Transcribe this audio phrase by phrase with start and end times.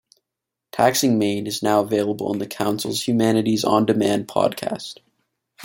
[0.71, 4.97] "Taxing Maine" is now available on the Council's Humanities on Demand podcast.